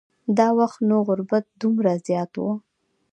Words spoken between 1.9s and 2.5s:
زیات و.